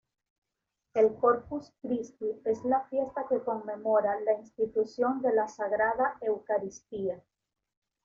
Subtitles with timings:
[0.95, 7.23] El Corpus Christi es la fiesta que conmemora la institución de la sagrada Eucaristía.